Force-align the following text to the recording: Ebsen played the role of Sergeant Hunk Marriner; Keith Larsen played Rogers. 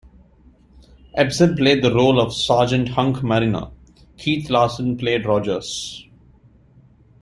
Ebsen 1.15 1.55
played 1.55 1.83
the 1.83 1.93
role 1.93 2.19
of 2.19 2.33
Sergeant 2.33 2.89
Hunk 2.89 3.21
Marriner; 3.21 3.69
Keith 4.17 4.49
Larsen 4.49 4.97
played 4.97 5.27
Rogers. 5.27 6.07